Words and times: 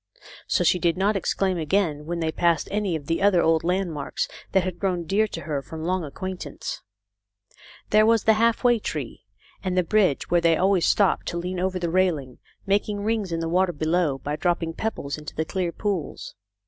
So 0.47 0.63
she 0.63 0.79
did 0.79 0.97
not 0.97 1.15
exclaim 1.15 1.59
again 1.59 2.07
when 2.07 2.21
they 2.21 2.31
passed 2.31 2.67
any 2.71 2.95
of 2.95 3.05
the 3.05 3.21
other 3.21 3.43
old 3.43 3.63
landmarks 3.63 4.27
that 4.51 4.63
had 4.63 4.79
grown 4.79 5.03
dear 5.03 5.27
to 5.27 5.41
her 5.41 5.61
from 5.61 5.83
long 5.83 6.03
acquaintance. 6.03 6.81
34 7.91 7.91
THE 7.91 7.97
LITTLE 7.97 8.05
COLONEL'S 8.07 8.07
HOLIDAYS. 8.07 8.07
There 8.07 8.07
was 8.07 8.23
the 8.23 8.43
half 8.57 8.63
way 8.63 8.79
tree, 8.79 9.25
and 9.63 9.77
the 9.77 9.83
bridge 9.87 10.31
where 10.31 10.41
they 10.41 10.57
always 10.57 10.87
stopped 10.87 11.27
to 11.27 11.37
lean 11.37 11.59
over 11.59 11.77
the 11.77 11.91
railing 11.91 12.29
and 12.29 12.37
make 12.65 12.85
rings 12.89 13.31
in 13.31 13.41
the 13.41 13.47
water 13.47 13.73
below, 13.73 14.17
by 14.17 14.35
dropping 14.35 14.73
pebbles 14.73 15.19
into 15.19 15.35
the 15.35 15.45
clear 15.45 15.71
pools. 15.71 16.33